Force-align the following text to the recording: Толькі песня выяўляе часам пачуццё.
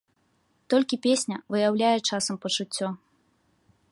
Толькі 0.73 0.97
песня 1.05 1.37
выяўляе 1.55 1.93
часам 2.09 2.35
пачуццё. 2.45 2.87